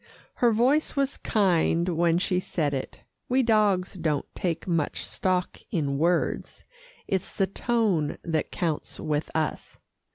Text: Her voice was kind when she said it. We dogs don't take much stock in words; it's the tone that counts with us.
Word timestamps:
Her 0.37 0.51
voice 0.51 0.95
was 0.95 1.17
kind 1.17 1.89
when 1.89 2.17
she 2.17 2.39
said 2.39 2.73
it. 2.73 3.01
We 3.29 3.43
dogs 3.43 3.93
don't 3.93 4.25
take 4.33 4.67
much 4.67 5.05
stock 5.05 5.59
in 5.69 5.99
words; 5.99 6.65
it's 7.07 7.31
the 7.35 7.45
tone 7.45 8.17
that 8.23 8.49
counts 8.51 8.99
with 8.99 9.29
us. 9.35 9.77